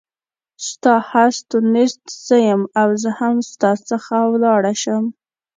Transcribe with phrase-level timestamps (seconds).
[0.67, 5.03] ستا هست او نیست زه یم او زه هم ستا څخه ولاړه شم.